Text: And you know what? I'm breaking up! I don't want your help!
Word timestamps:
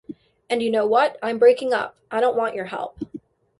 And 0.49 0.63
you 0.63 0.71
know 0.71 0.87
what? 0.87 1.19
I'm 1.21 1.37
breaking 1.37 1.73
up! 1.73 1.95
I 2.09 2.21
don't 2.21 2.35
want 2.35 2.55
your 2.55 2.65
help! 2.65 2.97